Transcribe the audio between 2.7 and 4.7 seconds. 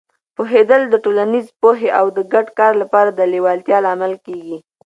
لپاره د لیوالتیا لامل کېږي.